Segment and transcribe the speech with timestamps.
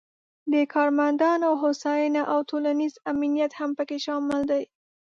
[0.53, 4.63] د کارمندانو هوساینه او ټولنیز امنیت هم پکې شامل دي.